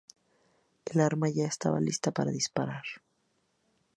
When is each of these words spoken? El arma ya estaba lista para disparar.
El 0.85 0.99
arma 0.99 1.29
ya 1.29 1.45
estaba 1.45 1.79
lista 1.79 2.09
para 2.11 2.31
disparar. 2.31 2.81